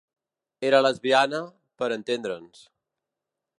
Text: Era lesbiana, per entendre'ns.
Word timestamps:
Era 0.69 0.79
lesbiana, 0.85 1.43
per 1.83 1.91
entendre'ns. 1.99 2.65